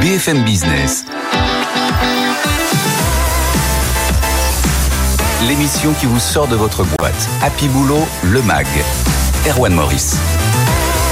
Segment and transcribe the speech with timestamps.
[0.00, 1.04] BFM Business.
[5.46, 7.28] L'émission qui vous sort de votre boîte.
[7.42, 8.66] Happy Boulot, le MAG.
[9.46, 10.16] Erwan Maurice.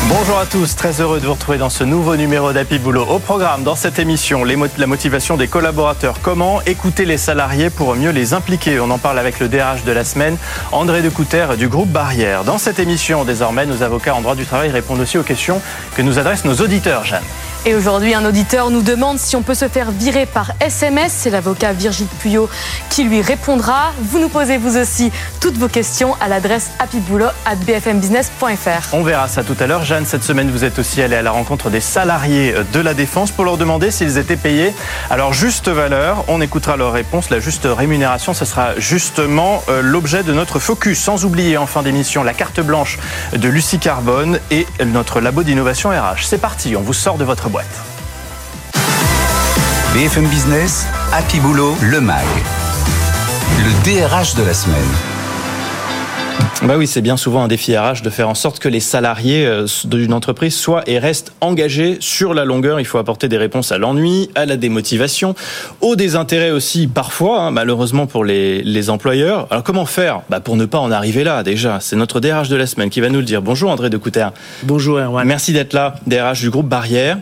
[0.09, 3.05] Bonjour à tous, très heureux de vous retrouver dans ce nouveau numéro d'Happy Boulot.
[3.05, 6.21] Au programme, dans cette émission, la motivation des collaborateurs.
[6.23, 8.81] Comment écouter les salariés pour mieux les impliquer?
[8.81, 10.39] On en parle avec le DRH de la semaine,
[10.73, 12.43] André de Couter du groupe Barrière.
[12.45, 15.61] Dans cette émission, désormais, nos avocats en droit du travail répondent aussi aux questions
[15.95, 17.25] que nous adressent nos auditeurs, Jeanne.
[17.67, 21.13] Et aujourd'hui, un auditeur nous demande si on peut se faire virer par SMS.
[21.13, 22.49] C'est l'avocat Virgile Puyot
[22.89, 23.93] qui lui répondra.
[24.01, 25.11] Vous nous posez vous aussi
[25.41, 28.95] toutes vos questions à l'adresse happyboulot@bfmbusiness.fr.
[28.95, 29.85] On verra ça tout à l'heure.
[29.85, 33.33] Jeanne, cette semaine, vous êtes aussi allée à la rencontre des salariés de la Défense
[33.33, 34.73] pour leur demander s'ils étaient payés
[35.11, 36.25] à leur juste valeur.
[36.29, 37.29] On écoutera leur réponse.
[37.29, 41.01] La juste rémunération, ce sera justement euh, l'objet de notre focus.
[41.01, 42.99] Sans oublier en fin d'émission la carte blanche
[43.35, 46.25] de Lucie Carbone et notre labo d'innovation RH.
[46.25, 47.58] C'est parti, on vous sort de votre boîte.
[49.95, 52.25] BFM Business, Happy Boulot, le MAG.
[53.59, 54.77] Le DRH de la semaine.
[56.63, 59.47] Bah oui, c'est bien souvent un défi RH de faire en sorte que les salariés
[59.47, 62.81] euh, d'une entreprise soient et restent engagés sur la longueur.
[62.81, 65.37] Il faut apporter des réponses à l'ennui, à la démotivation,
[65.81, 69.47] au désintérêt aussi parfois, hein, malheureusement pour les, les, employeurs.
[69.51, 70.23] Alors comment faire?
[70.31, 71.79] Bah Pour ne pas en arriver là déjà.
[71.81, 73.41] C'est notre DRH de la semaine qui va nous le dire.
[73.41, 74.29] Bonjour André de Couter.
[74.65, 75.27] Bonjour Erwan.
[75.27, 77.19] Merci d'être là, DRH du groupe Barrière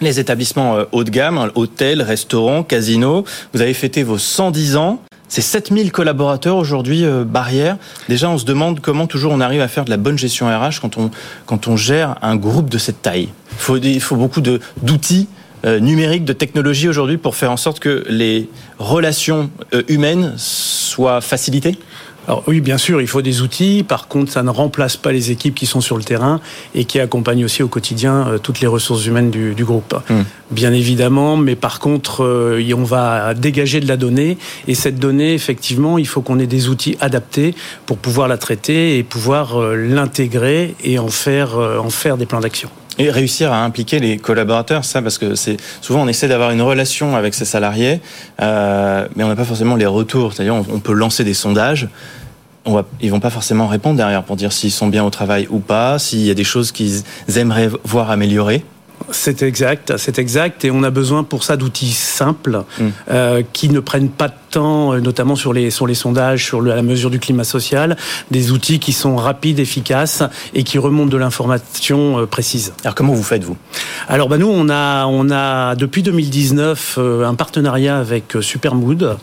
[0.00, 3.24] les établissements euh, haut de gamme, hein, hôtels, restaurants, casinos.
[3.52, 5.00] Vous avez fêté vos 110 ans.
[5.28, 7.76] C'est 7000 collaborateurs aujourd'hui, euh, Barrière.
[8.08, 10.80] Déjà, on se demande comment toujours on arrive à faire de la bonne gestion RH
[10.80, 11.10] quand on,
[11.46, 13.28] quand on gère un groupe de cette taille.
[13.52, 15.28] Il faut, il faut beaucoup d'outils
[15.64, 18.48] euh, numériques, de technologie aujourd'hui pour faire en sorte que les
[18.78, 19.50] relations
[19.88, 21.78] humaines soient facilitées
[22.26, 23.84] alors oui, bien sûr, il faut des outils.
[23.86, 26.40] Par contre, ça ne remplace pas les équipes qui sont sur le terrain
[26.74, 29.94] et qui accompagnent aussi au quotidien euh, toutes les ressources humaines du, du groupe.
[30.08, 30.22] Hmm.
[30.50, 35.34] Bien évidemment, mais par contre, euh, on va dégager de la donnée et cette donnée,
[35.34, 37.54] effectivement, il faut qu'on ait des outils adaptés
[37.86, 42.40] pour pouvoir la traiter et pouvoir euh, l'intégrer et en faire, en faire des plans
[42.40, 42.70] d'action.
[42.98, 46.62] Et réussir à impliquer les collaborateurs, ça, parce que c'est souvent on essaie d'avoir une
[46.62, 48.00] relation avec ses salariés,
[48.40, 50.32] euh, mais on n'a pas forcément les retours.
[50.32, 51.88] C'est-à-dire, on, peut lancer des sondages.
[52.64, 55.48] On va, ils vont pas forcément répondre derrière pour dire s'ils sont bien au travail
[55.50, 57.02] ou pas, s'il y a des choses qu'ils
[57.36, 58.64] aimeraient voir améliorer.
[59.10, 62.84] C'est exact, c'est exact, et on a besoin pour ça d'outils simples mm.
[63.10, 66.82] euh, qui ne prennent pas de euh, notamment sur les sur les sondages, sur la
[66.82, 67.96] mesure du climat social,
[68.30, 70.22] des outils qui sont rapides, efficaces
[70.54, 72.72] et qui remontent de l'information euh, précise.
[72.82, 73.56] Alors comment vous faites vous?
[74.08, 79.16] Alors bah nous on a on a depuis 2019 un partenariat avec Supermood,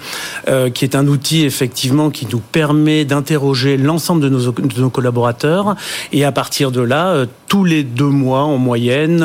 [0.73, 5.75] qui est un outil effectivement qui nous permet d'interroger l'ensemble de nos de nos collaborateurs
[6.11, 9.23] et à partir de là tous les deux mois en moyenne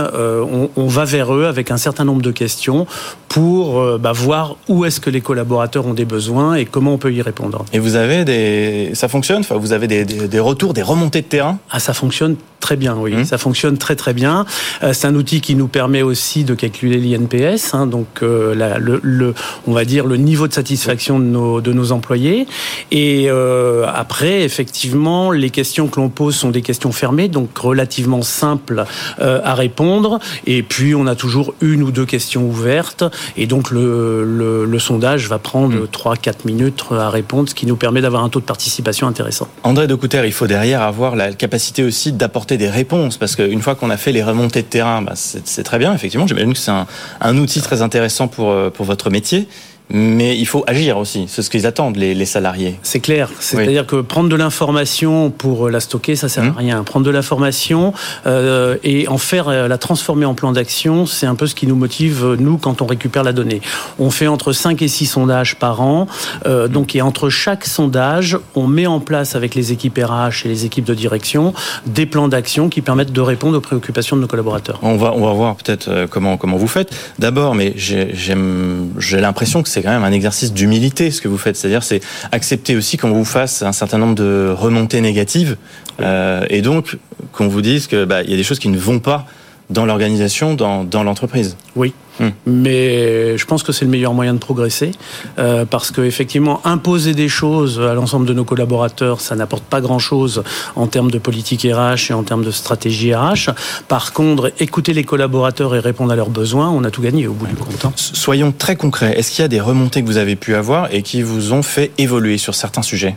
[0.77, 2.87] on, va vers eux avec un certain nombre de questions
[3.36, 6.97] pour euh, bah, voir où est-ce que les collaborateurs ont des besoins et comment on
[6.97, 7.66] peut y répondre.
[7.74, 9.41] Et vous avez des, ça fonctionne?
[9.41, 11.58] Enfin, Vous avez des, retours, des remontées de terrain?
[11.70, 13.14] Ah, ça fonctionne très bien, oui.
[13.14, 13.24] Mmh.
[13.26, 14.47] Ça fonctionne très très bien.
[14.82, 19.34] Euh, c'est un outil qui nous permet aussi de calculer l'INPS, hein, donc euh, le,
[19.66, 22.47] on va dire le niveau de satisfaction de nos, de nos employés.
[22.91, 28.84] Et après, effectivement, les questions que l'on pose sont des questions fermées, donc relativement simples
[29.18, 30.20] à répondre.
[30.47, 33.04] Et puis, on a toujours une ou deux questions ouvertes.
[33.37, 36.32] Et donc, le, le, sondage va prendre 3-4 hmm.
[36.47, 39.48] minutes à répondre, ce qui nous permet d'avoir un taux de participation intéressant.
[39.62, 43.62] André de Couter, il faut derrière avoir la capacité aussi d'apporter des réponses, parce qu'une
[43.62, 46.26] fois qu'on a fait les remontées de terrain, bah, c'est très bien, effectivement.
[46.26, 46.86] J'imagine que c'est un,
[47.20, 49.48] un, outil très intéressant pour, euh, pour votre métier.
[49.91, 52.78] Mais il faut agir aussi, c'est ce qu'ils attendent les, les salariés.
[52.82, 56.56] C'est clair, c'est-à-dire que prendre de l'information pour la stocker, ça sert à mmh.
[56.56, 56.82] rien.
[56.82, 57.92] Prendre de l'information
[58.26, 61.66] euh, et en faire euh, la transformer en plan d'action, c'est un peu ce qui
[61.66, 63.60] nous motive euh, nous quand on récupère la donnée.
[63.98, 66.06] On fait entre 5 et 6 sondages par an,
[66.47, 70.48] euh, donc et entre chaque sondage, on met en place avec les équipes RH et
[70.48, 71.54] les équipes de direction
[71.86, 74.78] des plans d'action qui permettent de répondre aux préoccupations de nos collaborateurs.
[74.82, 76.94] On va on va voir peut-être euh, comment comment vous faites.
[77.18, 81.37] D'abord, mais j'ai j'ai l'impression que c'est quand même un exercice d'humilité ce que vous
[81.37, 81.55] faites.
[81.55, 82.01] C'est-à-dire, c'est
[82.33, 85.59] accepter aussi qu'on vous fasse un certain nombre de remontées négatives
[86.01, 86.97] euh, et donc
[87.33, 89.27] qu'on vous dise que bah, il y a des choses qui ne vont pas
[89.71, 91.57] dans l'organisation, dans, dans l'entreprise.
[91.74, 91.92] Oui.
[92.18, 92.28] Hmm.
[92.47, 94.92] Mais je pense que c'est le meilleur moyen de progresser
[95.39, 99.83] euh, parce que effectivement imposer des choses à l'ensemble de nos collaborateurs, ça n'apporte pas
[99.83, 100.42] grand-chose
[100.77, 103.51] en termes de politique RH et en termes de stratégie RH.
[103.89, 107.34] Par contre, écouter les collaborateurs et répondre à leurs besoins, on a tout gagné au
[107.34, 107.84] bout du compte.
[107.84, 107.92] Hein.
[107.97, 109.18] Soyons très concrets.
[109.18, 111.63] Est-ce qu'il y a des remontées que vous avez pu avoir et qui vous ont
[111.63, 113.16] fait évoluer sur certains sujets?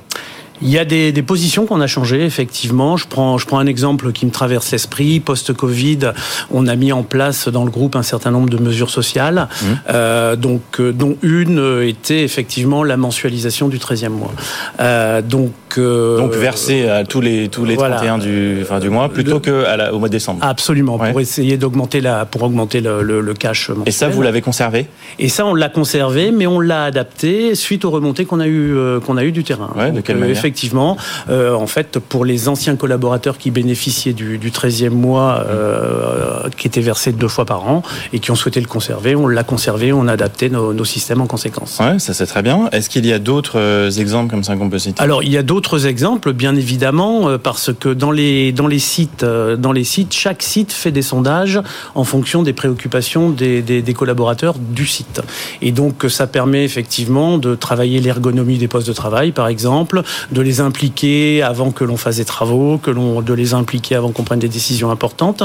[0.62, 2.98] Il y a des, des positions qu'on a changées, effectivement.
[2.98, 5.20] Je prends, je prends un exemple qui me traverse l'esprit.
[5.20, 6.12] Post-Covid,
[6.52, 9.66] on a mis en place dans le groupe un certain nombre de mesures sociales, mmh.
[9.90, 14.34] euh, donc, euh, dont une était effectivement la mensualisation du 13e mois.
[14.80, 19.10] Euh, donc, euh, donc verser à tous les, tous les 31 du, enfin, du mois
[19.10, 20.40] plutôt qu'au mois de décembre.
[20.44, 23.70] Absolument, pour essayer d'augmenter la, pour augmenter le, le, le cash.
[23.70, 23.88] Mensuel.
[23.88, 24.88] Et ça, vous l'avez conservé?
[25.20, 28.76] Et ça, on l'a conservé, mais on l'a adapté suite aux remontées qu'on a eu,
[29.06, 29.70] qu'on a eu du terrain.
[29.76, 30.49] Ouais, de quelle manière?
[30.50, 30.98] Effectivement,
[31.30, 36.66] euh, en fait, pour les anciens collaborateurs qui bénéficiaient du, du 13e mois, euh, qui
[36.66, 39.94] était versé deux fois par an, et qui ont souhaité le conserver, on l'a conservé,
[39.94, 41.78] on a adapté nos, nos, systèmes en conséquence.
[41.80, 42.68] Ouais, ça c'est très bien.
[42.72, 45.00] Est-ce qu'il y a d'autres euh, exemples comme ça qu'on peut citer?
[45.04, 49.24] Alors, il y a d'autres exemples, bien évidemment, parce que dans les, dans les sites,
[49.24, 51.62] dans les sites, chaque site fait des sondages
[51.94, 55.22] en fonction des préoccupations des, des, des collaborateurs du site.
[55.62, 60.02] Et donc, ça permet effectivement de travailler l'ergonomie des postes de travail, par exemple,
[60.32, 64.12] de les impliquer avant que l'on fasse des travaux, que l'on de les impliquer avant
[64.12, 65.44] qu'on prenne des décisions importantes.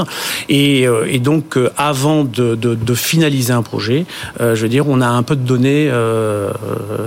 [0.49, 4.05] Et, euh, et donc, euh, avant de, de, de, finaliser un projet,
[4.41, 6.51] euh, je veux dire, on a un peu de données euh,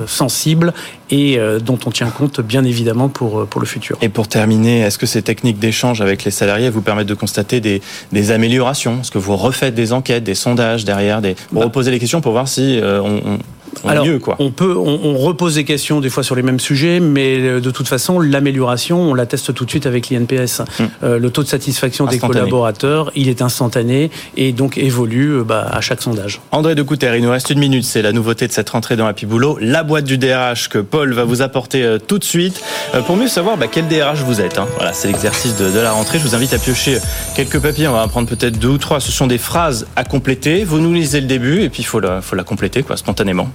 [0.06, 0.72] sensibles
[1.10, 3.96] et euh, dont on tient compte, bien évidemment, pour, pour le futur.
[4.02, 7.60] Et pour terminer, est-ce que ces techniques d'échange avec les salariés vous permettent de constater
[7.60, 7.80] des,
[8.12, 9.00] des améliorations?
[9.00, 11.34] Est-ce que vous refaites des enquêtes, des sondages derrière, des...
[11.50, 13.38] vous bah, reposez les questions pour voir si on, on
[13.84, 14.36] alors, mieux, quoi.
[14.38, 17.70] on peut, on, on, repose des questions des fois sur les mêmes sujets, mais de
[17.70, 20.60] toute façon, l'amélioration, on la teste tout de suite avec l'INPS.
[20.60, 20.84] Mmh.
[21.02, 25.80] Euh, le taux de satisfaction des collaborateurs, il est instantané et donc évolue bah, à
[25.80, 26.40] chaque sondage.
[26.52, 29.06] André de Couter, il nous reste une minute, c'est la nouveauté de cette rentrée dans
[29.06, 32.60] Happy Boulot, la boîte du DRH que Paul va vous apporter euh, tout de suite
[32.94, 34.58] euh, pour mieux savoir bah, quel DRH vous êtes.
[34.58, 34.66] Hein.
[34.76, 36.18] Voilà, c'est l'exercice de, de, la rentrée.
[36.18, 36.98] Je vous invite à piocher
[37.36, 39.00] quelques papiers, on va en prendre peut-être deux ou trois.
[39.00, 40.64] Ce sont des phrases à compléter.
[40.64, 43.48] Vous nous lisez le début et puis il faut la, faut la compléter quoi, spontanément.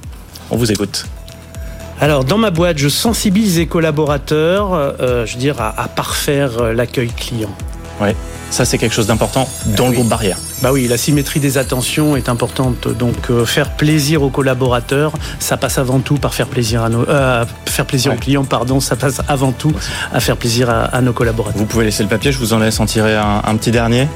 [0.53, 1.07] On vous écoute.
[1.99, 6.73] Alors, dans ma boîte, je sensibilise les collaborateurs, euh, je veux dire, à, à parfaire
[6.75, 7.49] l'accueil client.
[7.99, 8.09] Oui,
[8.51, 10.37] ça c'est quelque chose d'important dans le groupe barrière.
[10.61, 12.87] Bah oui, la symétrie des attentions est importante.
[12.87, 17.09] Donc, euh, faire plaisir aux collaborateurs, ça passe avant tout par faire plaisir à nos,
[17.09, 18.17] euh, faire plaisir ouais.
[18.17, 19.73] aux clients, pardon, ça passe avant tout
[20.13, 21.57] à faire plaisir à, à, nos collaborateurs.
[21.57, 24.07] Vous pouvez laisser le papier, je vous en laisse en tirer un, un petit dernier.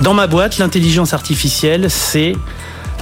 [0.00, 2.32] Dans ma boîte, l'intelligence artificielle, c'est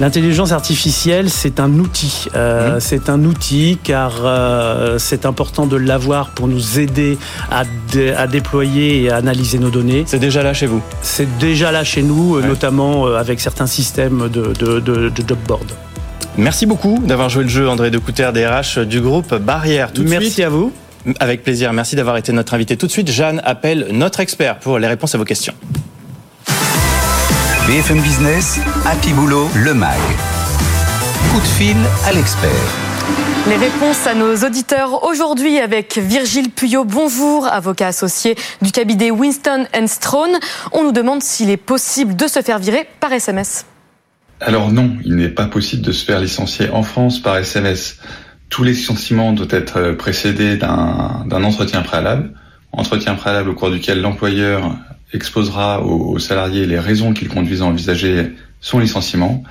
[0.01, 2.27] L'intelligence artificielle, c'est un outil.
[2.37, 2.81] Euh, mmh.
[2.81, 7.19] C'est un outil car euh, c'est important de l'avoir pour nous aider
[7.51, 10.05] à, dé à, déployer et à analyser nos données.
[10.07, 12.47] C'est déjà là chez vous C'est déjà là chez nous, ouais.
[12.47, 15.67] notamment euh, avec certains systèmes de, de, de, de job board.
[16.37, 19.93] Merci beaucoup d'avoir joué le jeu, André de Couter, DRH du groupe Barrière.
[19.93, 20.73] Tout de Merci suite, à vous.
[21.19, 21.73] Avec plaisir.
[21.73, 22.77] Merci d'avoir été notre invité.
[22.77, 25.55] Tout de suite, Jeanne appelle notre expert pour les réponses à vos questions.
[27.69, 29.99] BFM Business, Happy Boulot, le MAG.
[31.31, 31.77] Coup de fil
[32.07, 32.51] à l'expert.
[33.47, 36.87] Les réponses à nos auditeurs aujourd'hui avec Virgile Puyot.
[36.87, 40.31] Bonjour, avocat associé du cabinet Winston Strawn.
[40.73, 43.67] On nous demande s'il est possible de se faire virer par SMS.
[44.41, 47.99] Alors non, il n'est pas possible de se faire licencier en France par SMS.
[48.49, 52.33] Tous les licenciements doivent être précédés d'un entretien préalable.
[52.73, 54.75] Entretien préalable au cours duquel l'employeur
[55.13, 59.43] exposera aux salariés les raisons qui le conduisent à envisager son licenciement.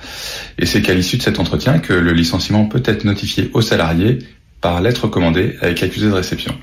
[0.58, 4.18] Et c'est qu'à l'issue de cet entretien que le licenciement peut être notifié aux salariés
[4.60, 6.54] par lettre commandée avec accusé de réception.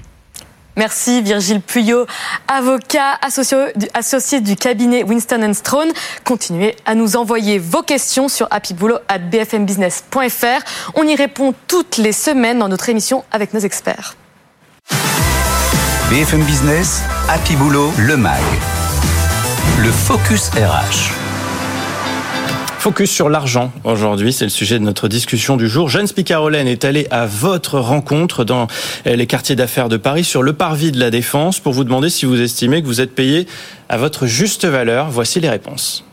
[0.78, 2.06] Merci Virgile Puyot,
[2.50, 3.58] avocat associé,
[3.94, 5.88] associé du cabinet Winston Strawn.
[6.26, 10.94] Continuez à nous envoyer vos questions sur happyboulot@bfmbusiness.fr.
[10.96, 14.18] On y répond toutes les semaines dans notre émission avec nos experts.
[16.10, 18.44] BFM Business, Happy Boulot, le MAG.
[19.78, 21.12] Le Focus RH.
[22.80, 25.90] Focus sur l'argent aujourd'hui, c'est le sujet de notre discussion du jour.
[25.90, 28.68] Jeanne Spicarolène est allée à votre rencontre dans
[29.06, 32.26] les quartiers d'affaires de Paris sur le parvis de la Défense pour vous demander si
[32.26, 33.48] vous estimez que vous êtes payé
[33.90, 35.10] à votre juste valeur.
[35.10, 36.06] Voici les réponses.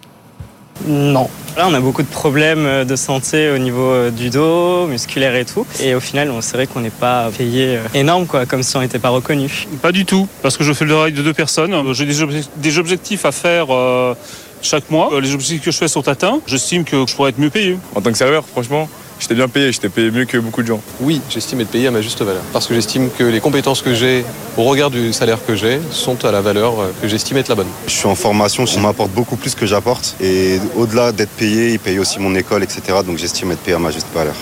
[0.86, 1.28] Non.
[1.56, 5.66] Là, on a beaucoup de problèmes de santé au niveau du dos, musculaire et tout.
[5.80, 8.98] Et au final, c'est vrai qu'on n'est pas payé énorme, quoi, comme si on n'était
[8.98, 9.66] pas reconnu.
[9.82, 11.92] Pas du tout, parce que je fais le travail de deux personnes.
[11.92, 14.14] J'ai des, objectifs à faire euh,
[14.62, 15.10] chaque mois.
[15.20, 16.40] Les objectifs que je fais sont atteints.
[16.46, 17.76] J'estime que je pourrais être mieux payé.
[17.94, 18.88] En tant que serveur, franchement,
[19.22, 20.80] j'étais bien payé, j'étais payé mieux que beaucoup de gens.
[21.00, 22.42] Oui, j'estime être payé à ma juste valeur.
[22.52, 24.24] Parce que j'estime que les compétences que j'ai,
[24.56, 27.68] au regard du salaire que j'ai, sont à la valeur que j'estime être la bonne.
[27.86, 30.16] Je suis en formation, on m'apporte beaucoup plus que j'apporte.
[30.20, 32.82] Et au-delà d'être payé, il paye aussi mon école, etc.
[33.06, 34.34] Donc j'estime être payé à ma juste valeur.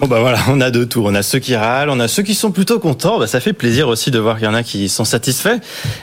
[0.00, 1.02] Bon bah voilà, on a de tout.
[1.04, 3.18] On a ceux qui râlent, on a ceux qui sont plutôt contents.
[3.18, 5.58] Bah, ça fait plaisir aussi de voir qu'il y en a qui sont satisfaits.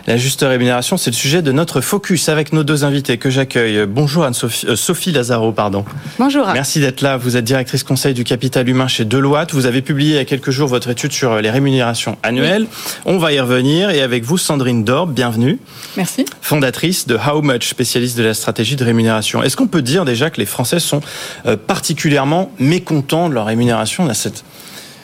[0.06, 3.88] La juste rémunération, c'est le sujet de notre focus avec nos deux invités que j'accueille.
[3.88, 5.84] Bonjour Anne-Sophie euh, Sophie Lazaro, pardon.
[6.20, 6.48] Bonjour.
[6.54, 7.18] Merci d'être là.
[7.18, 9.56] Vous êtes directrice conseil du capital humain chez Deloitte.
[9.56, 12.68] Vous avez publié il y a quelques jours votre étude sur les rémunérations annuelles.
[13.06, 13.90] On va y revenir.
[13.90, 15.58] Et avec vous, Sandrine Dorb, bienvenue.
[15.96, 16.24] Merci.
[16.44, 19.42] Fondatrice de How Much, spécialiste de la stratégie de rémunération.
[19.42, 21.02] Est-ce qu'on peut dire déjà que les Français sont
[21.48, 23.87] euh, particulièrement mécontents de leur rémunération?
[24.00, 24.44] On a cette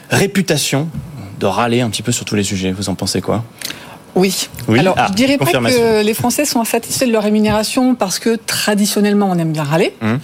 [0.10, 0.90] réputation
[1.40, 2.72] de râler un petit peu sur tous les sujets.
[2.72, 3.44] Vous en pensez quoi?
[4.16, 4.50] Oui.
[4.78, 8.36] Alors, ah, je dirais pas que les Français sont insatisfaits de leur rémunération parce que
[8.36, 9.94] traditionnellement, on aime bien râler.
[10.02, 10.20] Hum.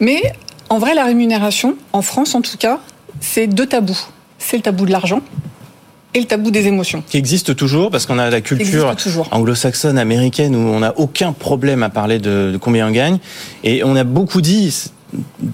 [0.00, 0.20] Mais
[0.68, 2.80] en vrai, la rémunération, en France en tout cas,
[3.20, 4.08] c'est deux tabous.
[4.38, 5.20] C'est le tabou de l'argent
[6.14, 7.04] et le tabou des émotions.
[7.08, 8.94] Qui existe toujours parce qu'on a la culture
[9.30, 13.18] anglo-saxonne, américaine où on n'a aucun problème à parler de, combien on gagne.
[13.62, 14.90] Et on a beaucoup dit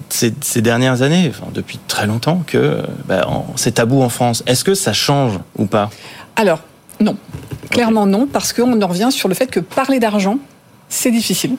[0.09, 4.43] ces, dernières années, enfin, depuis très longtemps, que bah, c'est tabou en France.
[4.47, 5.89] Est-ce que ça change ou pas?
[6.35, 6.59] Alors,
[6.99, 7.17] non.
[7.69, 10.39] Clairement non, parce qu'on en revient sur le fait que parler d'argent,
[10.89, 11.55] c'est difficile.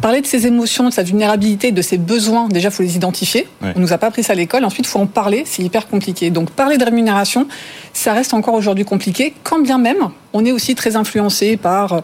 [0.00, 3.48] Parler de ses émotions, de sa vulnérabilité, de ses besoins, déjà, il faut les identifier.
[3.62, 4.64] On ne nous a pas appris ça à l'école.
[4.64, 5.42] Ensuite, il faut en parler.
[5.46, 6.30] C'est hyper compliqué.
[6.30, 7.48] Donc, parler de rémunération,
[7.92, 12.02] ça reste encore aujourd'hui compliqué, quand bien même on est aussi très influencé par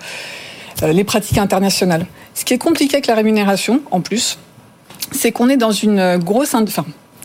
[0.83, 2.07] euh, les pratiques internationales.
[2.35, 4.39] Ce qui est compliqué avec la rémunération, en plus,
[5.13, 6.55] c'est qu'on est dans une grosse...
[6.55, 6.85] Enfin,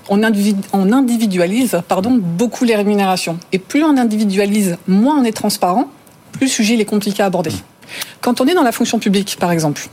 [0.09, 3.37] on, individualise pardon, beaucoup les rémunérations.
[3.51, 5.89] Et plus on individualise, moins on est transparent,
[6.31, 7.51] plus le sujet est compliqué à aborder.
[8.21, 9.87] Quand on est dans la fonction publique, par exemple,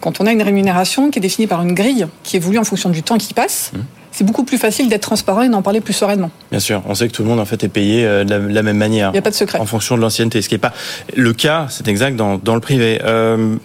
[0.00, 2.90] quand on a une rémunération qui est définie par une grille qui évolue en fonction
[2.90, 3.78] du temps qui passe, mmh.
[4.10, 6.30] c'est beaucoup plus facile d'être transparent et d'en parler plus sereinement.
[6.50, 8.62] Bien sûr, on sait que tout le monde en fait est payé euh, de la,
[8.62, 9.10] même manière.
[9.10, 9.58] Il n'y a pas de secret.
[9.58, 10.72] En fonction de l'ancienneté, ce qui n'est pas
[11.14, 13.00] le cas, c'est exact dans, le privé.
[13.04, 13.56] Euh,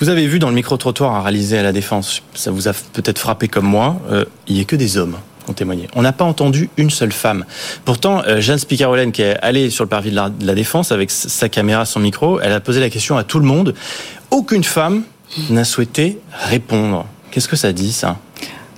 [0.00, 3.18] vous avez vu dans le micro-trottoir à réaliser à la Défense, ça vous a peut-être
[3.18, 5.88] frappé comme moi, euh, il n'y a que des hommes qui ont témoigné.
[5.94, 7.44] On n'a pas entendu une seule femme.
[7.84, 11.48] Pourtant, euh, Jeanne Spicarolène, qui est allée sur le parvis de la, Défense avec sa
[11.48, 13.74] caméra, son micro, elle a posé la question à tout le monde.
[14.30, 15.02] Aucune femme
[15.50, 17.06] n'a souhaité répondre.
[17.30, 18.18] Qu'est-ce que ça dit, ça?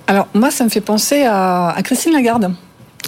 [0.07, 2.53] Alors, moi, ça me fait penser à, Christine Lagarde.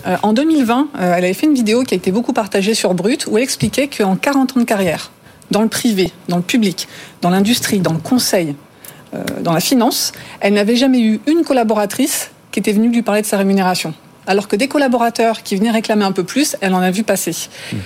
[0.08, 3.26] Euh, en 2020, elle avait fait une vidéo qui a été beaucoup partagée sur Brut,
[3.28, 5.12] où elle expliquait qu'en 40 ans de carrière,
[5.54, 6.90] dans le privé, dans le public,
[7.22, 8.56] dans l'industrie, dans le conseil,
[9.14, 13.22] euh, dans la finance, elle n'avait jamais eu une collaboratrice qui était venue lui parler
[13.22, 13.94] de sa rémunération.
[14.28, 17.32] Alors que des collaborateurs qui venaient réclamer un peu plus, elle en a vu passer.
[17.32, 17.78] Mmh.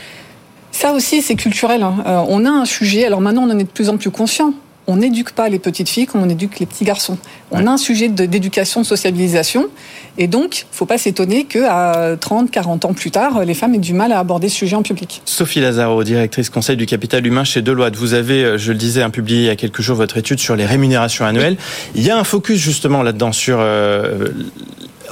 [0.72, 1.84] Ça aussi, c'est culturel.
[1.84, 2.04] Hein.
[2.08, 4.54] Euh, on a un sujet, alors maintenant on en est de plus en plus conscient
[4.88, 7.18] on n'éduque pas les petites filles comme on éduque les petits garçons.
[7.52, 9.68] On a un sujet d'éducation, de, sociabilisation,
[10.18, 13.76] et donc, il ne faut pas s'étonner qu'à 30, 40 ans plus tard, les femmes
[13.76, 15.22] aient du mal à aborder ce sujet en public.
[15.26, 17.96] Sophie Lazaro, directrice conseil du capital humain chez Deloitte.
[17.96, 20.56] Vous avez, euh, je le disais, publié il y a quelques jours votre étude sur
[20.56, 21.58] les rémunérations annuelles.
[21.96, 24.30] Il y a un focus justement là-dedans sur euh,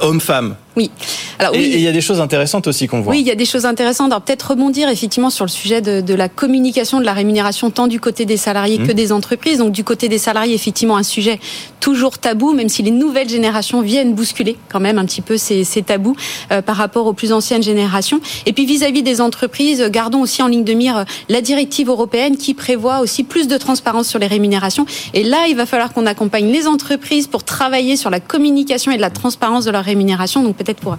[0.00, 0.90] hommes-femmes oui.
[1.38, 1.54] Alors.
[1.54, 3.12] Et il y a des choses intéressantes aussi qu'on voit.
[3.12, 4.12] Oui, il y a des choses intéressantes.
[4.12, 7.86] Alors peut-être rebondir effectivement sur le sujet de, de, la communication de la rémunération tant
[7.86, 8.94] du côté des salariés que mmh.
[8.94, 9.58] des entreprises.
[9.58, 11.40] Donc du côté des salariés, effectivement, un sujet
[11.80, 15.64] toujours tabou, même si les nouvelles générations viennent bousculer quand même un petit peu ces,
[15.64, 16.16] ces tabous
[16.52, 18.20] euh, par rapport aux plus anciennes générations.
[18.44, 22.36] Et puis vis-à-vis des entreprises, gardons aussi en ligne de mire euh, la directive européenne
[22.36, 24.84] qui prévoit aussi plus de transparence sur les rémunérations.
[25.14, 28.96] Et là, il va falloir qu'on accompagne les entreprises pour travailler sur la communication et
[28.96, 30.42] de la transparence de leur rémunération.
[30.42, 30.96] Donc peut-être pour,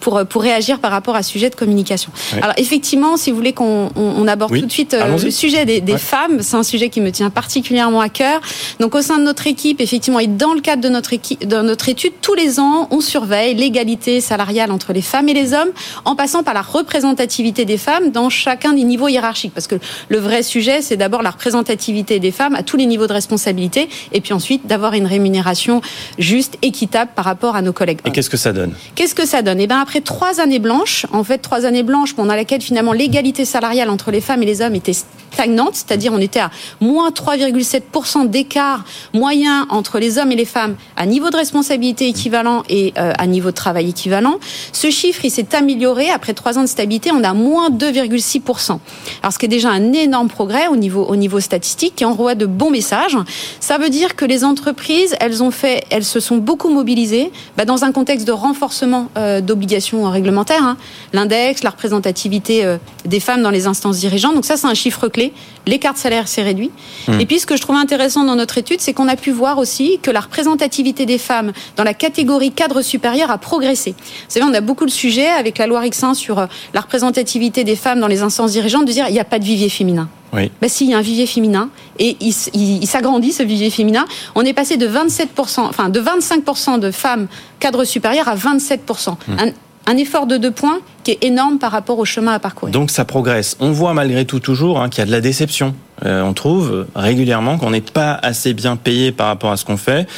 [0.00, 2.10] pour, pour réagir par rapport à ce sujet de communication.
[2.42, 5.80] Alors effectivement, si vous voulez qu'on on aborde tout de suite euh, le sujet des,
[5.80, 8.40] des femmes, c'est un sujet qui me tient particulièrement à cœur.
[8.80, 11.56] Donc au sein de notre équipe, effectivement, et dans le cadre de notre, équipe, de
[11.62, 15.70] notre étude, tous les ans, on surveille l'égalité salariale entre les femmes et les hommes,
[16.04, 19.54] en passant par la représentativité des femmes dans chacun des niveaux hiérarchiques.
[19.54, 19.76] Parce que
[20.08, 23.88] le vrai sujet, c'est d'abord la représentativité des femmes à tous les niveaux de responsabilité,
[24.12, 25.80] et puis ensuite d'avoir une rémunération
[26.18, 28.00] juste, équitable par rapport à nos collègues.
[28.04, 28.72] Et qu'est-ce que ça donne?
[29.04, 29.60] Qu'est-ce que ça donne?
[29.60, 33.44] Eh bien, après trois années blanches, en fait, trois années blanches pendant lesquelles finalement l'égalité
[33.44, 38.30] salariale entre les femmes et les hommes était stagnante, c'est-à-dire on était à moins 3,7%
[38.30, 43.12] d'écart moyen entre les hommes et les femmes à niveau de responsabilité équivalent et euh,
[43.18, 44.36] à niveau de travail équivalent.
[44.72, 48.78] Ce chiffre, il s'est amélioré après trois ans de stabilité, on a moins 2,6%.
[49.22, 52.36] Alors, ce qui est déjà un énorme progrès au niveau, au niveau statistique qui envoie
[52.36, 53.18] de bons messages.
[53.60, 57.64] Ça veut dire que les entreprises, elles ont fait, elles se sont beaucoup mobilisées bah,
[57.64, 60.62] dans un contexte de renforcement euh, d'obligations réglementaires.
[60.62, 60.76] Hein.
[61.12, 64.34] L'index, la représentativité euh, des femmes dans les instances dirigeantes.
[64.34, 65.32] Donc ça, c'est un chiffre clé.
[65.66, 66.70] L'écart de salaire s'est réduit.
[67.08, 67.20] Mmh.
[67.20, 69.58] Et puis, ce que je trouve intéressant dans notre étude, c'est qu'on a pu voir
[69.58, 73.92] aussi que la représentativité des femmes dans la catégorie cadre supérieur a progressé.
[73.92, 73.96] Vous
[74.28, 77.76] savez, on a beaucoup de sujets avec la loi Rixin sur euh, la représentativité des
[77.76, 80.08] femmes dans les instances dirigeantes de dire il n'y a pas de vivier féminin.
[80.34, 80.50] Oui.
[80.60, 84.04] Ben si, il y a un vivier féminin et il, il, s'agrandit ce vivier féminin.
[84.34, 87.28] On est passé de 27%, enfin de 25% de femmes
[87.60, 89.10] cadres supérieurs à 27%.
[89.10, 89.16] Mmh.
[89.38, 89.52] Un
[89.86, 92.72] un effort de deux points qui est énorme par rapport au chemin à parcourir.
[92.72, 93.56] Donc ça progresse.
[93.60, 95.74] On voit malgré tout toujours hein, qu'il y a de la déception.
[96.04, 99.76] Euh, on trouve régulièrement qu'on n'est pas assez bien payé par rapport à ce qu'on
[99.76, 100.08] fait.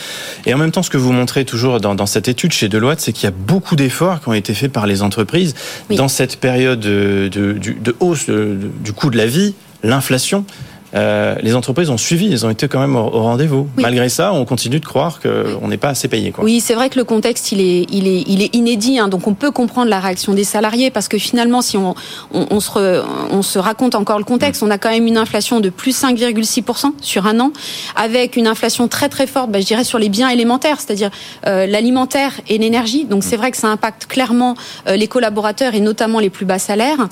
[0.47, 3.01] Et en même temps, ce que vous montrez toujours dans, dans cette étude chez Deloitte,
[3.01, 5.55] c'est qu'il y a beaucoup d'efforts qui ont été faits par les entreprises
[5.91, 9.55] dans cette période de, de, de hausse du coût de la vie,
[9.87, 10.45] l'inflation.
[10.97, 13.69] Euh, les entreprises ont suivi, elles ont été quand même au, rendez-vous.
[13.77, 16.31] Malgré ça, on continue de croire qu'on n'est pas assez payé.
[16.31, 16.45] Quoi.
[16.45, 19.27] Oui, c'est vrai que le contexte, il est, il est, il est inédit, hein, donc
[19.27, 21.95] on peut comprendre la réaction des salariés, parce que finalement, si on,
[22.33, 25.69] on, se, on se raconte encore le contexte, on a quand même une inflation de
[25.69, 27.53] plus 5,6% sur un an,
[27.95, 31.11] avec une inflation très très forte, bah, je dirais, sur les biens élémentaires, c'est-à-dire
[31.47, 33.05] euh, l'alimentaire et l'énergie.
[33.05, 34.55] Donc c'est vrai que ça impacte clairement
[34.89, 37.09] euh, les collaborateurs et notamment les plus bas salaires.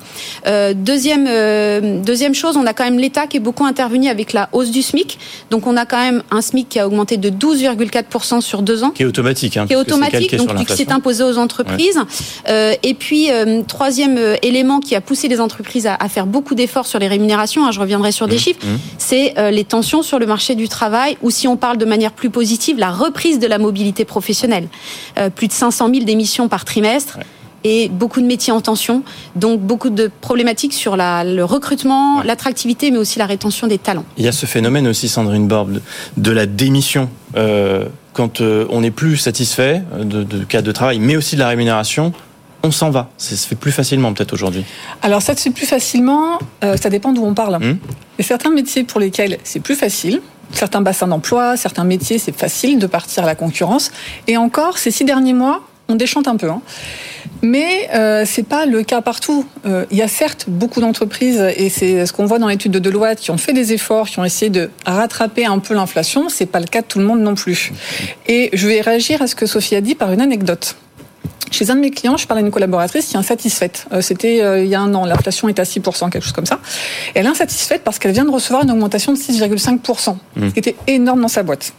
[0.75, 4.71] deuxième, deuxième chose, on a quand même l'État qui est beaucoup intervenu avec la hausse
[4.71, 5.19] du SMIC.
[5.51, 8.91] Donc on a quand même un SMIC qui a augmenté de 12,4% sur deux ans.
[8.91, 9.57] Qui est automatique.
[9.57, 11.99] Hein, qui est automatique, donc qui s'est imposé aux entreprises.
[12.47, 16.55] Euh, et puis, euh, troisième euh, élément qui a poussé les entreprises à, faire beaucoup
[16.55, 18.77] d'efforts sur les rémunérations, hein, je reviendrai sur des mmh, chiffres, mmh.
[18.97, 22.29] c'est les tensions sur le marché du travail, ou si on parle de manière plus
[22.29, 24.67] positive, la reprise de la mobilité professionnelle.
[25.35, 27.17] plus de 500 000 démissions par trimestre
[27.65, 29.03] et beaucoup de métiers en tension,
[29.35, 34.05] donc beaucoup de problématiques sur la, le recrutement, l'attractivité, mais aussi la rétention des talents.
[34.17, 35.79] Il y a ce phénomène aussi, Sandrine Borb,
[36.15, 37.09] de la démission.
[37.35, 41.41] Euh, quand euh, on n'est plus satisfait de, de cas de travail, mais aussi de
[41.41, 42.13] la rémunération,
[42.61, 43.09] on s'en va.
[43.17, 44.63] Ça se fait plus facilement peut-être aujourd'hui.
[45.01, 47.57] Alors ça se fait plus facilement, euh, ça dépend d'où on parle.
[47.61, 47.77] Il
[48.19, 50.21] y a certains métiers pour lesquels c'est plus facile.
[50.51, 53.91] Certains bassins d'emploi, certains métiers, c'est facile de partir à la concurrence.
[54.27, 56.49] Et encore, ces six derniers mois, on déchante un peu.
[56.49, 56.61] Hein.
[57.41, 59.45] Mais euh, c'est pas le cas partout.
[59.65, 62.79] Euh, il y a certes beaucoup d'entreprises, et c'est ce qu'on voit dans l'étude de
[62.79, 66.29] Deloitte, qui ont fait des efforts, qui ont essayé de rattraper un peu l'inflation.
[66.29, 67.71] C'est pas le cas de tout le monde non plus.
[68.27, 70.75] Et je vais réagir à ce que Sophie a dit par une anecdote.
[71.51, 73.87] Chez un de mes clients, je parlais à une collaboratrice qui est insatisfaite.
[73.93, 76.45] Euh, c'était euh, il y a un an, l'inflation est à 6%, quelque chose comme
[76.45, 76.59] ça.
[77.13, 80.49] Elle est insatisfaite parce qu'elle vient de recevoir une augmentation de 6,5%, mmh.
[80.49, 81.73] ce qui était énorme dans sa boîte.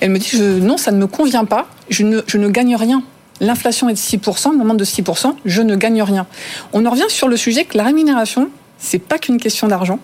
[0.00, 3.02] Elle me dit, je, non, ça ne me convient pas, je ne, gagne rien
[3.40, 6.26] l'inflation est de 6%, au moment de 6%, je ne gagne rien.
[6.72, 10.00] On en revient sur le sujet que la rémunération, c'est pas qu'une question d'argent,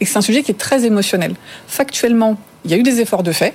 [0.00, 1.34] et que c'est un sujet qui est très émotionnel.
[1.66, 3.54] Factuellement, il y a eu des efforts de fait.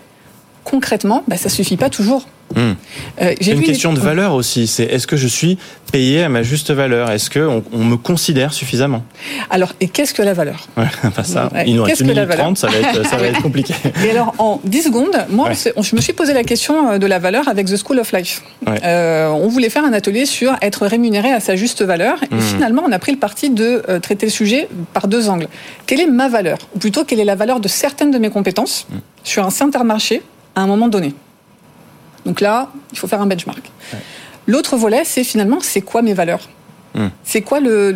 [0.64, 2.28] Concrètement, bah, ça suffit pas toujours.
[2.56, 2.74] Hmm.
[3.22, 4.68] Euh, c'est une question de valeur aussi.
[4.68, 5.58] C'est est-ce que je suis
[5.92, 7.10] payé à ma juste valeur?
[7.10, 9.04] Est-ce qu'on on me considère suffisamment?
[9.50, 10.68] Alors, et qu'est-ce que la valeur?
[10.78, 11.50] Ouais, ça.
[11.66, 13.74] Il nous reste une minute trente, ça va être, ça va être compliqué.
[14.06, 17.20] Et alors, en 10 secondes, moi, je me suis posé la question euh, de la
[17.20, 18.42] valeur avec The School of Life.
[18.68, 22.22] Euh, on voulait faire un atelier sur être rémunéré à sa juste valeur.
[22.24, 22.40] Et hmm.
[22.40, 25.48] finalement, on a pris le parti de euh, traiter le sujet par deux angles.
[25.86, 26.58] Quelle est ma valeur?
[26.76, 28.98] Ou plutôt, quelle est la valeur de certaines de mes compétences hmm.
[29.24, 30.22] sur un certain marché
[30.56, 31.14] à un moment donné
[32.26, 33.72] donc là, il faut faire un benchmark.
[34.48, 36.50] L'autre volet, c'est finalement, c'est quoi mes valeurs
[36.96, 37.08] hmm.
[37.24, 37.92] C'est quoi le,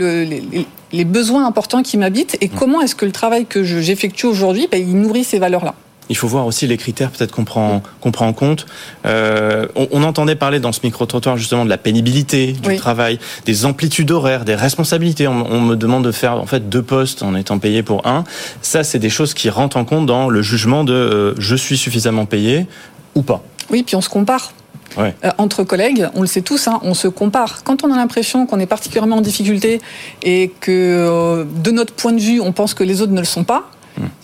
[0.91, 2.55] les, besoins importants qui m'habitent et hmm.
[2.57, 5.75] comment est-ce que le travail que j'effectue aujourd'hui, ben, il nourrit ces valeurs-là
[6.09, 8.65] il faut voir aussi les critères peut-être qu'on prend, qu'on prend en compte.
[9.05, 14.11] Euh, on, entendait parler dans ce micro-trottoir justement de la pénibilité du travail, des amplitudes
[14.11, 15.27] horaires, des responsabilités.
[15.27, 18.23] On, me demande de faire en fait deux postes en étant payé pour un.
[18.61, 21.77] Ça, c'est des choses qui rentrent en compte dans le jugement de euh, je suis
[21.77, 22.67] suffisamment payé
[23.15, 23.43] ou pas.
[23.69, 24.53] Oui, puis on se compare.
[24.97, 27.63] Euh, entre collègues, on le sait tous, hein, on se compare.
[27.63, 29.79] Quand on a l'impression qu'on est particulièrement en difficulté
[30.23, 33.25] et que euh, de notre point de vue, on pense que les autres ne le
[33.25, 33.69] sont pas.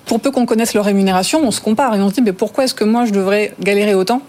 [0.05, 2.65] Pour peu qu'on connaisse leur rémunération, on se compare et on se dit mais pourquoi
[2.65, 4.21] est-ce que moi je devrais galérer autant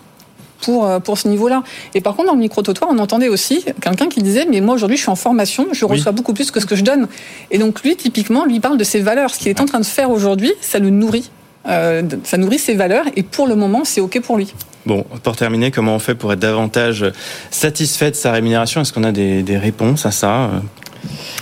[0.60, 1.62] pour, euh, pour ce niveau-là?
[1.94, 4.96] Et par contre, dans le micro-trottoir, on entendait aussi quelqu'un qui disait Mais moi, aujourd'hui,
[4.96, 7.08] je suis en formation, je reçois beaucoup plus que ce que je donne.
[7.50, 9.30] Et donc, lui, typiquement, lui parle de ses valeurs.
[9.30, 11.30] Ce qu'il est en train de faire aujourd'hui, ça le nourrit.
[11.64, 13.04] ça nourrit ses valeurs.
[13.16, 14.54] Et pour le moment, c'est OK pour lui.
[14.86, 17.06] Bon, pour terminer, comment on fait pour être davantage
[17.50, 18.82] satisfait de sa rémunération?
[18.82, 20.50] Est-ce qu'on a des, des réponses à ça?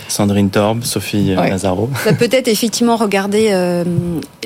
[0.07, 1.89] Sandrine Torb, Sophie Lazaro.
[2.05, 3.83] Bah, peut-être effectivement regarder euh,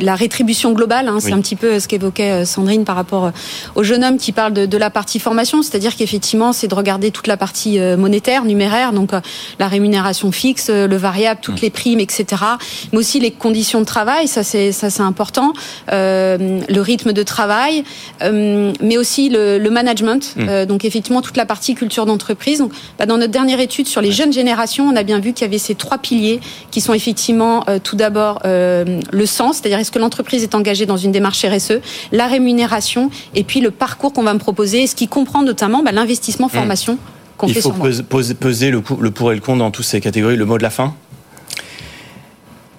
[0.01, 1.07] la rétribution globale.
[1.07, 3.31] Hein, c'est un petit peu ce qu'évoquait euh, Sandrine par rapport euh,
[3.75, 5.61] au jeune homme qui parle de, de la partie formation.
[5.61, 9.11] C'est-à-dire qu'effectivement, c'est de regarder toute la partie monétaire, numéraire, donc
[9.59, 11.63] la rémunération fixe, le variable, toutes mm.
[11.63, 12.43] les primes, etc.
[12.91, 15.53] Mais aussi les conditions de travail, ça c'est ça c'est important.
[15.91, 17.83] le rythme de travail,
[18.21, 20.35] mais aussi le, le management.
[20.35, 20.65] Mm.
[20.65, 22.59] donc effectivement toute la partie culture d'entreprise.
[22.59, 25.45] Donc bah, dans notre dernière étude sur les jeunes générations, on a bien vu qu'il
[25.45, 26.39] y avait ces trois piliers
[26.69, 30.85] qui sont effectivement euh, tout d'abord euh, le sens, c'est-à-dire est-ce que l'entreprise est engagée
[30.85, 31.79] dans une démarche RSE,
[32.11, 35.91] la rémunération et puis le parcours qu'on va me proposer, ce qui comprend notamment bah,
[35.91, 36.51] l'investissement mmh.
[36.51, 36.97] formation.
[37.37, 40.35] qu'on Il faut peser, le, le pour et le contre dans toutes ces catégories.
[40.35, 40.93] Le mot de la fin?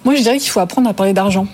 [0.05, 1.47] Moi, je dirais qu'il faut apprendre à parler d'argent.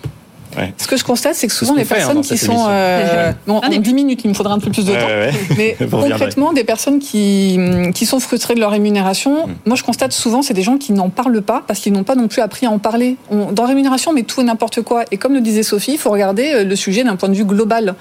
[0.78, 2.65] Ce que je constate, c'est que souvent les personnes qui sont...
[2.70, 5.36] Euh, en 10 minutes, il me faudra un peu plus de temps.
[5.58, 7.60] Mais concrètement, des personnes qui,
[7.94, 9.54] qui sont frustrées de leur rémunération, mm.
[9.65, 12.15] moi je constate souvent, c'est des gens qui n'en parlent pas parce qu'ils n'ont pas
[12.15, 13.18] non plus appris à en parler.
[13.30, 15.04] dans rémunération, mais tout et n'importe quoi.
[15.12, 17.46] Et comme le disait Sophie, il faut regarder euh, le sujet d'un point de vue
[17.46, 17.96] global.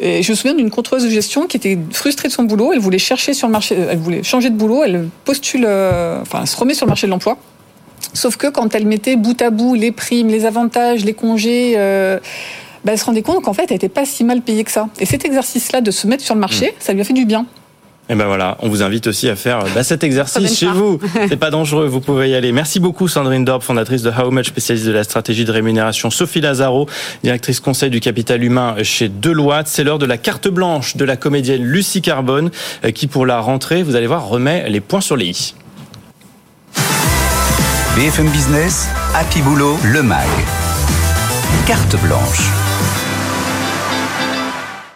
[0.00, 2.72] Et je me souviens d'une contrôleuse de gestion qui était frustrée de son boulot.
[2.72, 4.82] Elle voulait chercher sur le marché, elle voulait changer de boulot.
[4.82, 7.36] Elle postule, euh, enfin, elle se remet sur le marché de l'emploi.
[8.12, 12.18] Sauf que quand elle mettait bout à bout les primes, les avantages, les congés, euh,
[12.84, 14.88] bah, elle se rendait compte qu'en fait, elle n'était pas si mal payée que ça.
[14.98, 16.74] Et cet exercice-là de se mettre sur le marché, mmh.
[16.80, 17.46] ça lui a fait du bien.
[18.10, 20.98] Et ben voilà, on vous invite aussi à faire bah, cet exercice chez vous.
[21.28, 22.50] C'est pas dangereux, vous pouvez y aller.
[22.50, 26.10] Merci beaucoup Sandrine Dorp, fondatrice de How Much, spécialiste de la stratégie de rémunération.
[26.10, 26.88] Sophie Lazaro,
[27.22, 29.68] directrice conseil du capital humain chez Deloitte.
[29.68, 32.50] C'est l'heure de la carte blanche de la comédienne Lucie Carbone,
[32.84, 35.54] euh, qui pour la rentrée, vous allez voir, remet les points sur les i.
[37.96, 40.28] BFM Business, Happy Boulot, le MAG.
[41.66, 42.48] Carte blanche.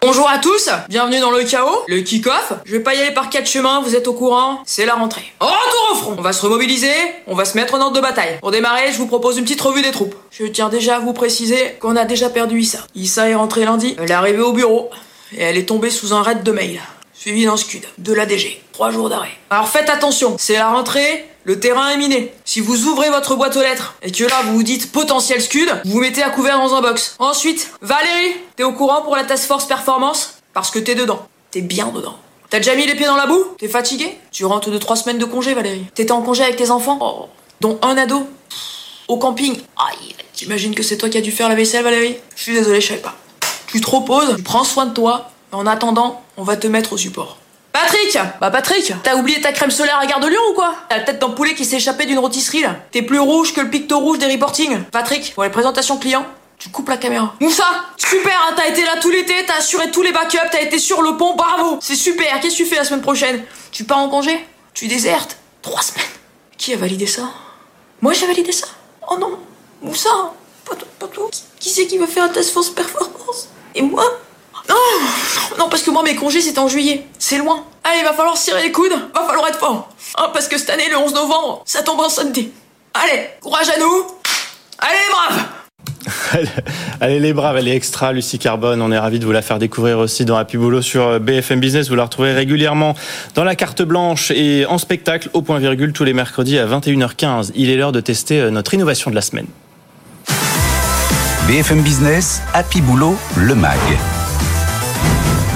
[0.01, 2.53] Bonjour à tous, bienvenue dans le chaos, le kick-off.
[2.65, 5.25] Je vais pas y aller par quatre chemins, vous êtes au courant, c'est la rentrée.
[5.41, 6.93] Retour au front On va se remobiliser,
[7.27, 8.39] on va se mettre en ordre de bataille.
[8.41, 10.15] Pour démarrer, je vous propose une petite revue des troupes.
[10.31, 12.79] Je tiens déjà à vous préciser qu'on a déjà perdu Issa.
[12.95, 14.91] Issa est rentrée lundi, elle est arrivée au bureau,
[15.37, 16.81] et elle est tombée sous un raid de mail.
[17.13, 18.61] Suivi d'un scud, de l'ADG.
[18.73, 19.33] Trois jours d'arrêt.
[19.51, 22.33] Alors faites attention, c'est la rentrée, le terrain est miné.
[22.45, 25.69] Si vous ouvrez votre boîte aux lettres et que là vous vous dites potentiel scud,
[25.85, 27.17] vous vous mettez à couvert dans un box.
[27.19, 30.39] Ensuite, Valérie, t'es au courant pour la task force performance?
[30.53, 31.27] Parce que t'es dedans.
[31.51, 32.17] T'es bien dedans.
[32.51, 33.45] T'as déjà mis les pieds dans la boue?
[33.59, 34.19] T'es fatigué?
[34.31, 35.87] Tu rentres de trois semaines de congé, Valérie.
[35.95, 36.99] T'étais en congé avec tes enfants?
[37.01, 37.29] Oh.
[37.61, 38.27] Dont un ado?
[39.09, 39.61] Au camping?
[39.77, 42.17] Aïe, t'imagines que c'est toi qui as dû faire la vaisselle, Valérie?
[42.37, 43.15] Je suis désolé, je savais pas.
[43.67, 46.97] Tu te reposes, tu prends soin de toi, en attendant, on va te mettre au
[46.97, 47.39] support.
[47.75, 50.99] Patrick Bah Patrick, t'as oublié ta crème solaire à Gare de Lyon ou quoi T'as
[50.99, 52.77] la tête d'un poulet qui s'est échappé d'une rôtisserie là.
[52.93, 54.85] T'es plus rouge que le picto rouge des reportings.
[54.93, 56.25] Patrick, pour les présentations clients,
[56.57, 57.35] tu coupes la caméra.
[57.41, 57.65] Moussa
[57.97, 61.03] Super, hein, t'as été là tout l'été, t'as assuré tous les backups, t'as été sur
[61.03, 64.09] le pont, bravo C'est super, qu'est-ce que tu fais la semaine prochaine Tu pars en
[64.09, 66.07] congé Tu désertes Trois semaines
[66.57, 67.23] Qui a validé ça
[68.01, 68.69] Moi j'ai validé ça
[69.11, 69.37] Oh non
[69.83, 70.33] Moussa
[70.65, 70.77] Pas
[71.09, 74.05] tout, qui c'est qui veut faire un test force performance Et moi?
[74.69, 74.77] Non,
[75.59, 77.07] non, parce que moi mes congés c'était en juillet.
[77.19, 77.65] C'est loin.
[77.85, 79.89] Allez, va falloir serrer les coudes, va falloir être fort.
[80.17, 82.51] Hein, parce que cette année, le 11 novembre, ça tombe en samedi.
[82.95, 84.07] Allez, courage à nous.
[84.79, 85.45] Allez les braves
[87.01, 88.81] Allez les braves, elle est extra, Lucie Carbone.
[88.81, 91.61] On est ravis de vous la faire découvrir aussi dans Happy Boulot sur euh, BFM
[91.61, 91.89] Business.
[91.89, 92.95] Vous la retrouvez régulièrement
[93.35, 97.53] dans la carte blanche et en spectacle au point virgule tous les mercredis à 21h15.
[97.55, 99.47] Il est l'heure de tester euh, notre innovation de la semaine.
[101.49, 103.79] BFM Business, Happy Boulot, le MAG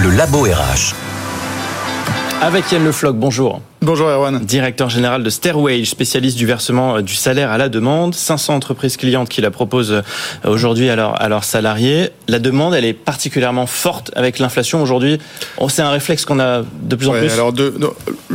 [0.03, 0.95] le Labo RH.
[2.41, 3.61] Avec Yann Le Floch, bonjour.
[3.83, 4.39] Bonjour Erwan.
[4.45, 8.15] Directeur général de Stairway, spécialiste du versement euh, du salaire à la demande.
[8.15, 10.03] 500 entreprises clientes qui la proposent euh,
[10.45, 12.11] aujourd'hui à, leurs salariés.
[12.29, 15.19] La demande, elle est particulièrement forte avec l'inflation aujourd'hui.
[15.57, 17.33] Oh, c'est un réflexe qu'on a de plus en plus.
[17.33, 17.53] Alors,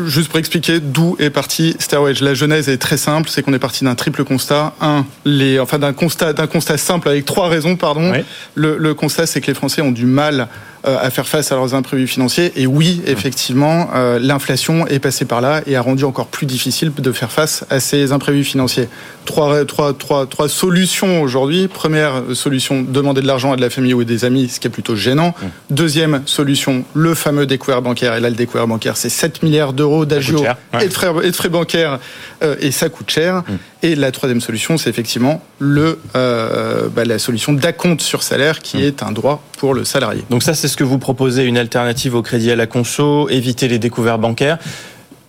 [0.06, 2.14] juste pour expliquer d'où est parti Stairway.
[2.20, 4.74] La genèse est très simple, c'est qu'on est parti d'un triple constat.
[4.82, 8.12] Un, les, enfin d'un constat, d'un constat simple avec trois raisons, pardon.
[8.56, 10.50] Le, le constat, c'est que les Français ont du mal
[10.84, 12.52] à faire face à leurs imprévus financiers.
[12.56, 17.12] Et oui, effectivement, l'inflation est passée par là et a rendu encore plus difficile de
[17.12, 18.90] faire face à ces imprévus financiers.
[19.26, 21.68] Trois, trois, trois, trois solutions aujourd'hui.
[21.68, 24.72] Première solution, demander de l'argent à de la famille ou des amis, ce qui est
[24.72, 25.34] plutôt gênant.
[25.70, 28.16] Deuxième solution, le fameux découvert bancaire.
[28.16, 30.44] Et là, le découvert bancaire, c'est 7 milliards d'euros d'agio
[30.82, 32.00] et, de frais, et de frais bancaires
[32.44, 33.38] euh, et ça coûte cher.
[33.38, 33.54] Mmh.
[33.84, 38.78] Et la troisième solution, c'est effectivement le, euh, bah, la solution d'acompte sur salaire qui
[38.78, 38.84] mmh.
[38.84, 40.24] est un droit pour le salarié.
[40.30, 43.68] Donc ça, c'est ce que vous proposez, une alternative au crédit à la conso, éviter
[43.68, 44.58] les découverts bancaires.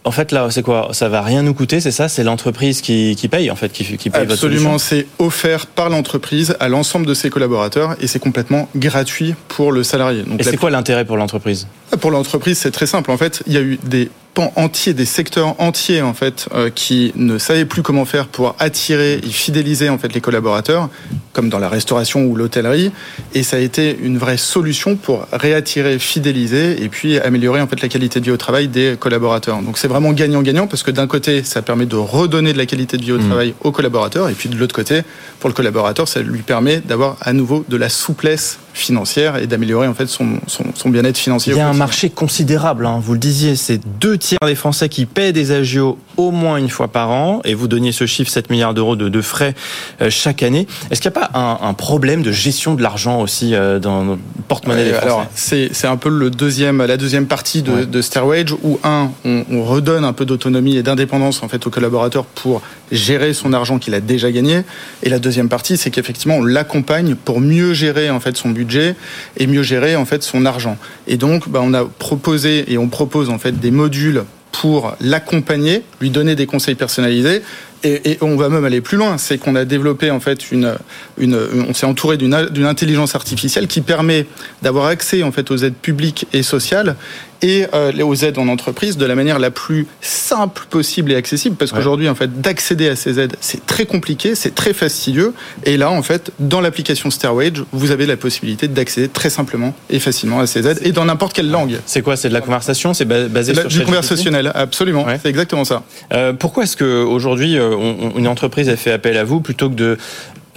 [0.06, 0.90] En fait, là, c'est quoi?
[0.92, 2.08] Ça va rien nous coûter, c'est ça?
[2.08, 6.68] C'est l'entreprise qui, paye, en fait, qui, qui paye Absolument, c'est offert par l'entreprise à
[6.68, 10.22] l'ensemble de ses collaborateurs et c'est complètement gratuit pour le salarié.
[10.22, 11.66] Donc, et c'est quoi l'intérêt pour l'entreprise?
[12.00, 13.10] Pour l'entreprise, c'est très simple.
[13.10, 16.68] En fait, il y a eu des pans entiers, des secteurs entiers en fait, euh,
[16.68, 20.90] qui ne savaient plus comment faire pour attirer et fidéliser en fait les collaborateurs,
[21.32, 22.90] comme dans la restauration ou l'hôtellerie,
[23.32, 27.80] et ça a été une vraie solution pour réattirer, fidéliser et puis améliorer en fait
[27.80, 29.62] la qualité de vie au travail des collaborateurs.
[29.62, 32.96] Donc c'est vraiment gagnant-gagnant parce que d'un côté ça permet de redonner de la qualité
[32.96, 33.26] de vie au mmh.
[33.26, 35.02] travail aux collaborateurs et puis de l'autre côté
[35.38, 39.86] pour le collaborateur ça lui permet d'avoir à nouveau de la souplesse financière et d'améliorer
[39.86, 41.54] en fait son, son, bien-être financier.
[41.54, 44.88] Il y a un marché considérable, hein, vous le disiez, c'est deux tiers des Français
[44.88, 48.30] qui paient des agios au moins une fois par an, et vous donniez ce chiffre,
[48.30, 49.54] 7 milliards d'euros de, de, frais
[50.02, 50.66] euh, chaque année.
[50.90, 54.18] Est-ce qu'il n'y a pas un, un, problème de gestion de l'argent aussi euh, dans
[54.46, 58.52] porte-monnaie des Français Alors, c'est un peu le deuxième, la deuxième partie de, de Stairwage,
[58.62, 62.62] où un, on, on redonne un peu d'autonomie et d'indépendance en fait aux collaborateurs pour
[62.92, 64.62] gérer son argent qu'il a déjà gagné.
[65.02, 68.96] Et la deuxième partie, c'est qu'effectivement, on l'accompagne pour mieux gérer en fait son budget
[69.36, 70.76] et mieux gérer en fait son argent.
[71.06, 75.82] Et donc, bah, on a proposé et on propose en fait des modules pour l'accompagner,
[76.00, 77.42] lui donner des conseils personnalisés
[77.84, 80.74] et, on va même aller plus loin, c'est qu'on a développé en fait une,
[81.20, 84.26] on s'est entouré d'une intelligence artificielle qui permet
[84.62, 86.96] d'avoir accès en fait aux aides publiques et sociales
[87.44, 91.56] et euh, aux aides en entreprise de la manière la plus simple possible et accessible
[91.56, 95.76] parce qu'aujourd'hui en fait d'accéder à ces aides c'est très compliqué, c'est très fastidieux et
[95.76, 100.40] là en fait dans l'application Stairwage vous avez la possibilité d'accéder très simplement et facilement
[100.40, 101.78] à ces aides et dans n'importe quelle langue.
[101.84, 105.06] C'est quoi C'est de la conversation C'est basé sur du conversationnel, absolument.
[105.22, 105.82] C'est exactement ça.
[106.12, 107.76] Euh, pourquoi est-ce que aujourd'hui euh,
[108.16, 109.98] une entreprise a fait appel à vous plutôt que de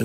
[0.00, 0.04] euh,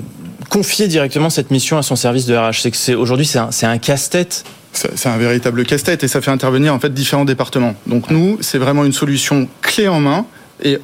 [0.50, 3.70] confier directement cette mission à son service de RH C'est que c'est aujourd'hui c'est un,
[3.70, 7.74] un casse-tête c'est un véritable casse-tête et ça fait intervenir en fait différents départements.
[7.86, 10.26] Donc nous, c'est vraiment une solution clé en main
[10.62, 10.78] et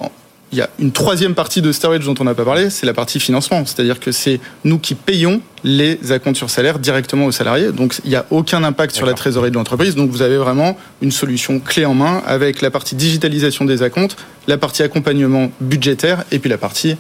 [0.52, 2.92] il y a une troisième partie de Storage dont on n'a pas parlé, c'est la
[2.92, 3.64] partie financement.
[3.64, 7.70] C'est-à-dire que c'est nous qui payons les acomptes sur salaire directement aux salariés.
[7.70, 9.94] Donc il n'y a aucun impact sur la trésorerie de l'entreprise.
[9.94, 14.16] Donc vous avez vraiment une solution clé en main avec la partie digitalisation des acomptes,
[14.48, 16.96] la partie accompagnement budgétaire et puis la partie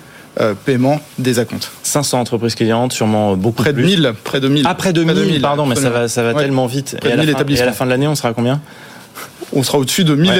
[0.64, 1.70] paiement des acomptes.
[1.82, 3.82] 500 entreprises clientes, sûrement beaucoup près plus.
[3.82, 4.64] De 1000, près de 1000.
[4.66, 6.96] Ah, près de 1000, pardon, mais ça va, ça va tellement vite.
[7.04, 8.60] Et à, la fin, et à la fin de l'année, on sera à combien?
[9.52, 10.30] On sera au-dessus de 1000,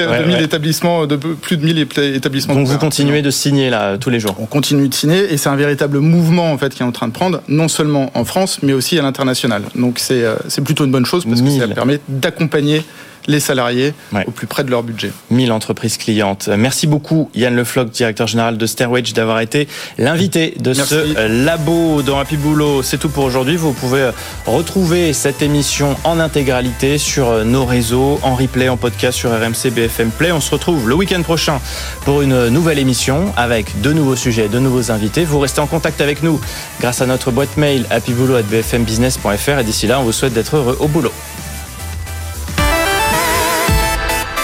[0.41, 2.55] établissements, de plus de 1000 établissements.
[2.55, 4.35] Donc vous continuez de signer là tous les jours.
[4.39, 7.07] On continue de signer et c'est un véritable mouvement en fait qui est en train
[7.07, 9.63] de prendre, non seulement en France mais aussi à l'international.
[9.75, 12.83] Donc c'est euh, c'est plutôt une bonne chose parce que ça permet d'accompagner
[13.27, 13.93] les salariés
[14.25, 15.11] au plus près de leur budget.
[15.29, 16.49] 1000 entreprises clientes.
[16.57, 22.19] Merci beaucoup Yann Lefloc, directeur général de Stairwage, d'avoir été l'invité de ce labo dans
[22.19, 22.83] Happy Boulot.
[22.83, 23.55] C'est tout pour aujourd'hui.
[23.55, 24.11] Vous pouvez
[24.45, 30.11] retrouver cette émission en intégralité sur nos réseaux, en replay, en podcast sur RMC BFM
[30.11, 30.31] Play.
[30.31, 31.59] On se retrouve le week-end prochain
[32.05, 35.25] pour une nouvelle émission avec de nouveaux sujets, de nouveaux invités.
[35.25, 36.39] Vous restez en contact avec nous
[36.79, 40.87] grâce à notre boîte mail happyboulot@bfmbusiness.fr et d'ici là, on vous souhaite d'être heureux au
[40.87, 41.11] boulot.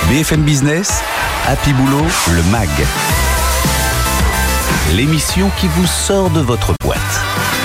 [0.10, 1.02] BFM Business,
[1.46, 2.70] Happy Boulot, le MAG.
[4.93, 7.57] L'émission qui vous sort de votre boîte.